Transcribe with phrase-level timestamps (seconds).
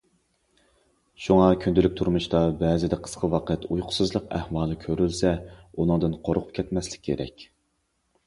[1.25, 7.47] شۇڭا كۈندىلىك تۇرمۇشتا بەزىدە قىسقا ۋاقىت ئۇيقۇسىزلىق ئەھۋالى كۆرۈلسە، ئۇنىڭدىن قورقۇپ كەتمەسلىك كېرەك.